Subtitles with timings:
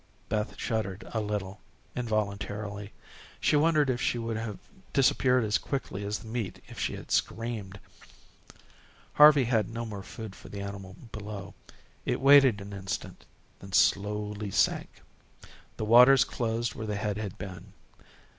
[0.29, 1.61] Beth shuddered a little,
[1.95, 2.91] involuntarily.
[3.39, 4.57] She wondered if she would have
[4.93, 7.79] disappeared as quickly as the meat if she had screamed.
[9.13, 11.53] Harvey had no more food for the animal below.
[12.03, 13.25] It waited an instant,
[13.59, 15.03] then slowly sank.
[15.77, 17.71] The waters closed where the head had been.